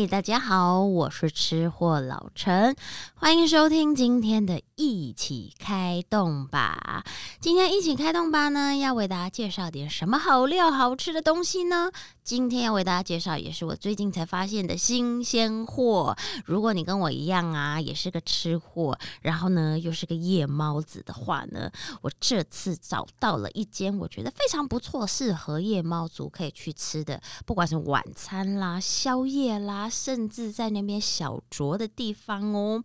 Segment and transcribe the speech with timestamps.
[0.00, 2.74] 嗨，大家好，我是吃货老陈，
[3.16, 7.04] 欢迎收听今天的一起开动吧。
[7.38, 11.90] 今天一起开动吧呢，要为大家介绍点什么好料、好吃的东西呢？
[12.22, 16.16] 今天要为大家介绍，也是我最近才发现的新鲜货。
[16.46, 32.82] 如果你跟我一样啊，也是个吃货，然后呢又是个夜猫子的话呢，我这次找到了一间我觉得非常不错、适合夜猫族可以去吃的，不管是晚餐啦、宵夜啦，甚至在那边小酌的地方哦。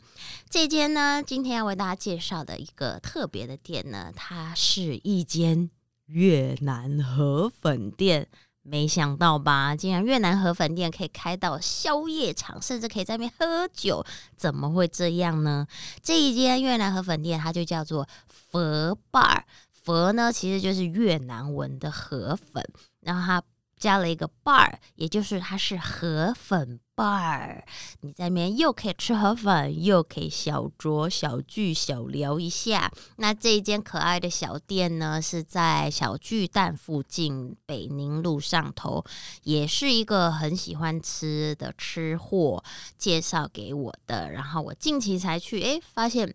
[0.49, 5.69] 这间呢，今天要为大家介绍的一个特别的店呢，它是一间
[6.07, 8.27] 越南河粉店。
[8.63, 9.75] 没想到吧？
[9.75, 14.03] 竟然越南河粉店可以开到宵夜场，甚至可以在那边喝酒，
[14.35, 15.67] 怎么会这样呢？
[16.01, 19.43] 这一间越南河粉店，它就叫做佛 bar。
[19.71, 22.63] 佛呢，其实就是越南文的河粉，
[23.01, 23.43] 然后它。
[23.77, 27.61] 加了一个 bar，也就是它是河粉 bar，
[28.01, 32.91] 你在那边又可以吃河粉，又可以小酌小聚小聊一下。
[33.17, 39.03] 那这一间可爱的小店呢，是在小巨蛋附近北宁路上头，
[39.43, 42.63] 也是一个很喜欢吃的吃货
[42.97, 44.31] 介绍给我的。
[44.31, 46.33] 然后我近期才去，哎，发现。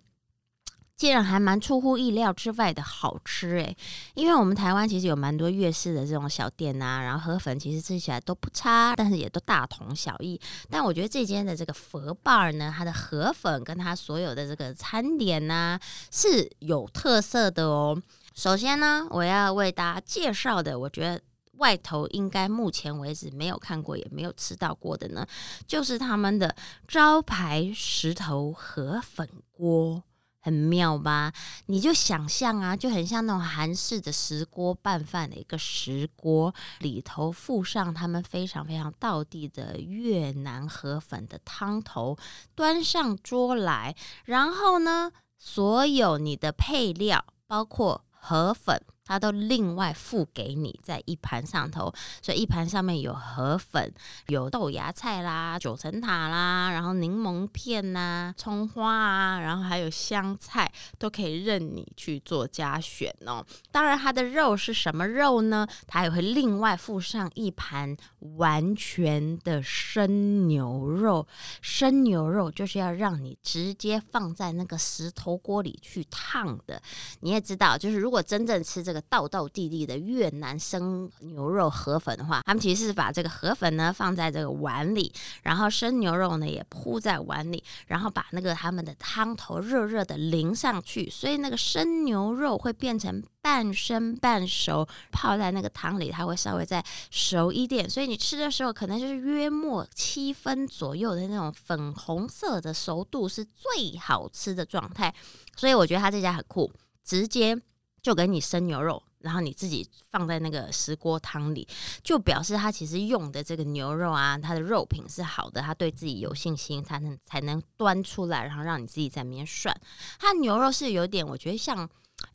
[1.00, 3.74] 竟然还蛮出乎意料之外的好吃诶，
[4.12, 10.38] 因为我们台湾其实有蛮多粤式的这种小店呐，然后河粉其实吃起来都不差，但是也都大同小异。
[10.68, 17.98] 但我觉得这间的这个佛 bar 呢，它的河粉跟它所有的这个餐点呐是有特色的哦。
[18.34, 21.18] 首先呢，我要为大家介绍的，我觉得
[21.52, 25.26] 外头应该目前为止没有看过也没有吃到过的呢，
[25.66, 26.54] 就是他们的
[26.86, 30.02] 招牌石头河粉锅。
[30.40, 31.32] 很妙吧？
[31.66, 42.16] 你就想象啊，就很像那种韩式的石锅拌饭的一个石锅，里头附上他们非常非常道地的越南河粉的汤头，
[42.54, 43.94] 端上桌来，
[44.24, 48.82] 然后呢，所有你的配料，包括河粉。
[49.10, 53.92] 它都另外付给你在一盘上头，所以一盘上面有河粉、
[54.28, 63.44] 有豆芽菜啦、九层塔啦，然后柠檬片呐、葱花啊，然后还有香菜，都可以任你去做加选哦。
[63.72, 65.66] 当然，它的肉是什么肉呢？
[65.88, 67.96] 它也会另外附上一盘
[68.36, 71.26] 完全的生牛肉。
[71.60, 76.80] 生牛肉就是要让你直接放在那个石头锅里去烫的。
[77.22, 78.99] 你也知道，就是如果真正吃这个。
[79.08, 85.12] 道道地地的越南生牛肉河粉的话，他们其实是把这个河粉呢放在这个碗里，
[85.42, 105.14] 然后生牛肉呢也铺在碗里，然后把那个他们的汤头热热的淋上去，所以那个生牛肉会变成半生半熟，泡在那个汤里，它会稍微再熟一点，所以你吃的时候可能就是约莫七分左右的那种粉红色的熟度是最好吃的状态，
[105.56, 106.70] 所以我觉得他这家很酷，
[107.04, 107.60] 直接。
[108.02, 111.66] 就给你生牛肉，然后你自己放在那个石锅汤里，
[112.02, 119.74] 就表示他其实用的这个牛肉啊，它的肉品是好的，他对自己有信心，才能才能端出来，然后让你自己在里面涮。
[120.18, 121.88] 它牛肉是有点，我觉得像。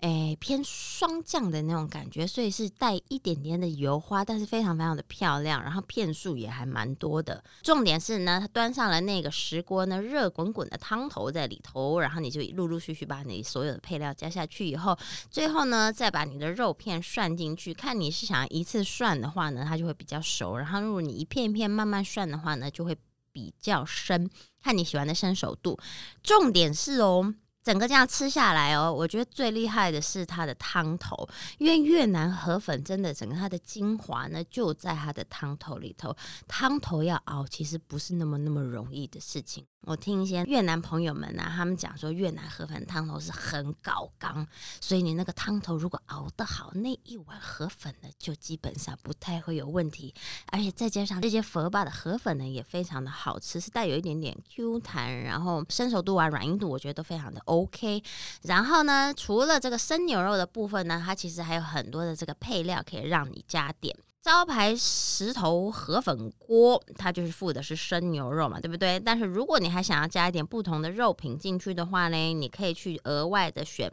[0.05, 7.43] 诶，偏霜降的那种感觉，所以是带一点点的油花，但是非常非常的漂亮，然后片数也还蛮多的。
[7.63, 14.95] 重点是呢，它端上了那个石锅呢，热滚滚的汤头在里头，然后你就陆陆续续把你所有的配料加下去以后，
[15.31, 17.73] 最后呢再把你的肉片涮进去。
[17.73, 22.95] 看你是想要一次涮的话呢，它就会比较熟；然后如果你一片一片慢慢涮的话呢，就会
[23.31, 24.29] 比较生。
[24.61, 25.79] 看你喜欢的生熟度。
[26.21, 27.33] 重点是哦。
[27.65, 31.27] 整个这样吃下来哦，我觉得最厉害的是它的汤头，
[31.57, 36.15] 因为越南河粉真的整个它的精华呢就在它的汤头里头，
[36.47, 39.65] 汤头要熬其实不是那么那么容易的事情。
[39.87, 44.45] 我听一些越南朋友们啊，他们讲说越南河粉汤头是很高刚，
[44.81, 50.13] 所以你那个汤头如果熬得好，那一碗河粉呢就基本上不太会有问题。
[50.47, 58.03] 而且再加上这些佛巴的河粉呢也非常的好吃，是带有一点点 Q 弹，然后生熟度啊、软硬度我觉得都非常的 OK。
[58.43, 63.95] 然后呢，除了这个生牛肉的部分呢，它其实还有很多的这个配料可以让你加点。
[64.21, 68.99] 招牌石头河粉锅，它就是附的是生牛肉嘛，对不对？
[68.99, 73.87] 但是如果你还想要加一点不同的肉品进去的话呢，你可以去额外的选，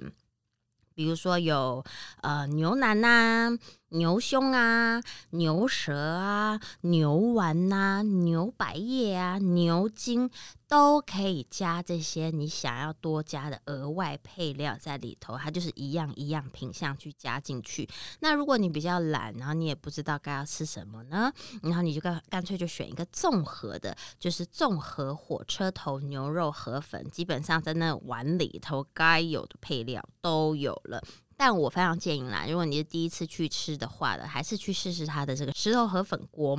[0.94, 1.84] 比如说有
[2.22, 3.50] 呃牛腩呐，
[3.92, 5.00] 牛胸啊、
[5.30, 10.30] 牛舌啊、牛丸呐、牛百叶啊、牛筋
[10.66, 17.86] 都可以加这些你想要多加的额外配料在里头，它就是一样一样品相去加进去。
[18.20, 21.30] 那如果你比较懒，然后你也不知道该要吃什么呢，
[21.62, 31.02] 然后你就干干脆就选一个综合的，就是综合火车头牛肉河粉，基本上在那碗里头该有的配料都有了。
[31.44, 36.56] 但我非常建议啦，如果你是第一次去吃的话的，还是去试试它的这个石头河粉锅，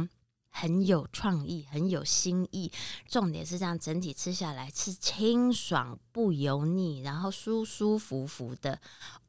[0.50, 2.70] 很有创意，很有新意。
[3.08, 8.78] 重点是这样，整体吃下来是清爽不油腻，然后舒舒服服的。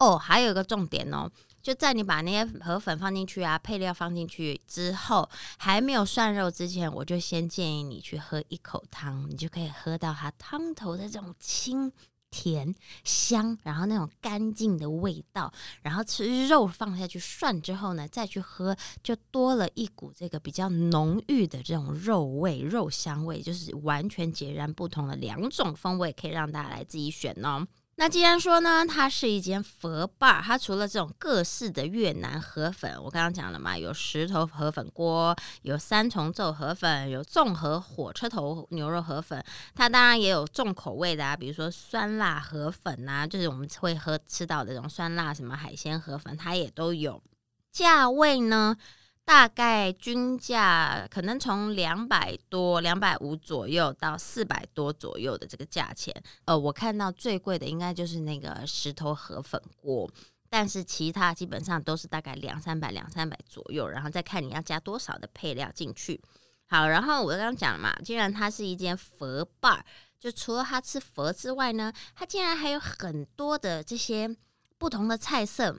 [0.01, 1.31] 哦，还有一个重点哦，
[1.63, 11.93] 就在你把那些河粉放进去啊，配料放进去之后，还没有涮肉之前，我就先建议你去喝一口汤，你就可以喝到它汤头的这种清。
[12.35, 15.53] 甜香，然后那种干净的味道，
[15.83, 27.65] 然后吃肉放下去涮之后呢，再去喝，就多了一股这个比较浓郁的这种肉味、肉香味，就是完全截然不同的两种风味，可以让大家来自己选哦。
[27.97, 39.43] 那既然说呢，它是一间佛吧它除了这种各式的越南河粉，我刚刚讲了嘛，有石头河粉锅，有三重奏河粉，有综合火车头牛肉河粉，
[39.75, 47.23] 它当然也有重口味的啊，比如说酸辣河粉呐，就是我们会喝吃到的这种酸辣什么海鲜河粉，它也都有。
[47.71, 48.77] 价位呢？
[49.25, 56.15] 大概均价可能从两百多、两百五左右到四百多左右的这个价钱。
[56.45, 60.11] 呃，我看到最贵的应该就是那个石头河粉锅，
[60.51, 66.21] 但是其他基本上都是大概两三百、两三百左右，然后再看你要加多少的配料进去。
[66.67, 69.85] 好，然后我刚刚讲了嘛，既然它是一间佛伴
[70.21, 74.37] 就除了它吃佛之外呢，它竟然还有很多的这些
[74.77, 75.79] 不同的菜色。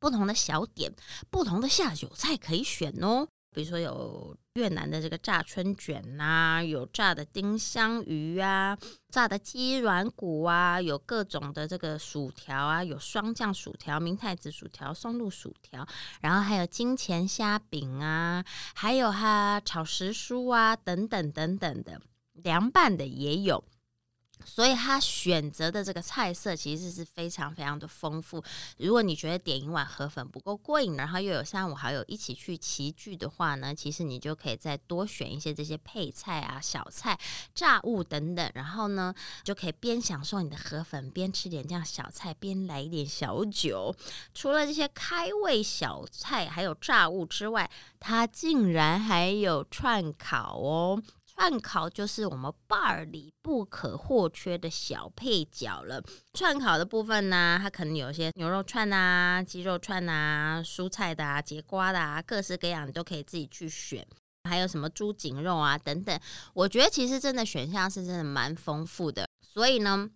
[0.00, 0.92] 不同的小点，
[1.30, 3.28] 不同的下酒菜可以选哦。
[3.52, 15.84] 比如说有越南的这个炸春卷呐，有炸的丁香鱼啊，炸的鸡软骨啊，有各种的这个薯条啊，有双酱薯条、明太子薯条、松露薯条，
[16.20, 18.44] 然后还有金钱虾饼啊，
[18.76, 22.00] 还有哈炒时蔬啊，等等等等的，
[22.34, 23.64] 凉拌的也有。
[24.44, 28.42] 所以他选择的这个菜色其实是非常非常的丰富。
[28.78, 37.18] 如果你觉得点一碗河粉不够过瘾，然后又有三五好友一起去齐聚的话呢，其实你就可以再多选一些这些配菜啊、小菜、
[37.54, 39.14] 炸物等等，然后呢
[39.44, 43.94] 就可以边享受你的河粉，边吃点这样小菜，边来一点小酒。
[44.34, 51.02] 除了这些开胃小菜还有炸物之外，它竟然还有串烤哦。
[51.40, 56.04] 串烤就是我们 bar 里不可或缺的小配角了。
[56.34, 64.06] 串烤的部分呢，它可能有些牛肉串啊、鸡肉串啊、蔬菜的啊、节瓜的啊，各式各样你都可以自己去选。
[64.44, 66.20] 还有什么猪颈肉啊等等，
[66.52, 69.26] 我觉得其实真的选项是真的蛮丰富的。
[69.40, 70.10] 所以呢，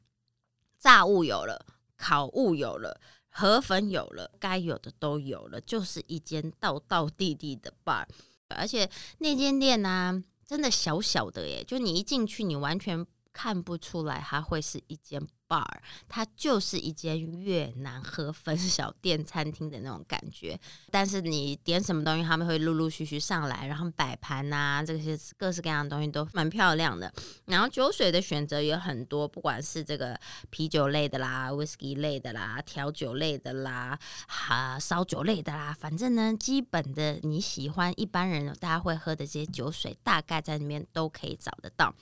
[0.78, 1.64] 炸物有了，
[1.96, 3.00] 烤物有了，
[3.30, 8.04] 河粉有了，该有的都有了，就是一间道道地地的 bar。
[8.50, 8.90] 而且
[9.20, 10.22] 那间店呢。
[10.46, 13.04] 真的小小的耶，就你一进去，你完全
[13.34, 15.66] 看不出来它会是一间 bar，
[16.08, 20.58] 它就是一间越南河粉小店餐厅的那种感觉。
[20.90, 27.12] 但是你点什么东西，他们会陆陆续续上来，然后摆盘呐，这些各式各样的东西都蛮漂亮的。
[27.46, 33.98] 然后酒水的选择也很多，不管是这个啤酒类的啦、whisky 类的啦、调酒类的啦、
[34.28, 41.92] 哈烧酒类的啦，反正呢，基本的你喜欢一般人大家会喝的这些酒水，大概在里面都可以找得到。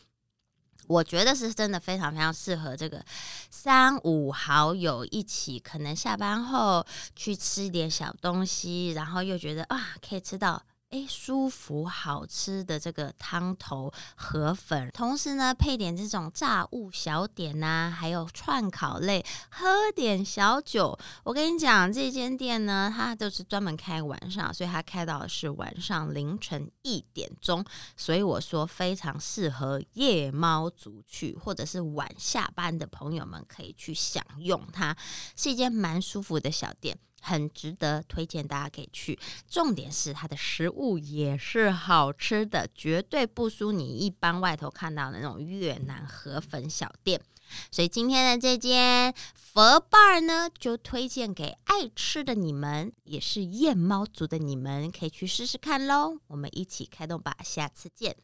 [0.92, 3.02] 我觉得是真的非常非常适合这个
[3.50, 6.84] 三五好友一起，可能下班后
[7.16, 10.62] 去吃一点小东西，然后又觉得啊，可以吃到。
[10.92, 20.98] 哎，舒服好吃的这个汤头河粉，同时呢配点这种炸物小点呐，还有串烤类，喝点小酒。
[21.24, 27.64] 我跟你讲，这间店呢，它就是专门开晚上，所以它开到是晚上凌晨一点钟。
[27.96, 34.94] 所以我说非常适合夜猫族去，或者是晚下班的朋友们可以去享用它，
[35.36, 36.98] 是一间蛮舒服的小店。
[37.22, 39.18] 很值得推荐，大家可以去。
[39.48, 47.20] 重点是它的食物也是好吃的，绝对不输你一般外头看到的那种越南河粉小店。
[47.70, 56.18] 所以今天的这间佛 bar 呢，就推荐给爱吃的你们，也是夜猫族的你们，可以去试试看喽。
[56.28, 58.16] 我们一起开动吧，下次见。